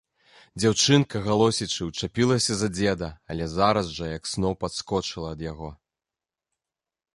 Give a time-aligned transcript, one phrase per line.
[0.61, 5.69] Дзяўчынка, галосячы, учапілася за дзеда, але зараз жа, як сноп, адскочыла ад яго.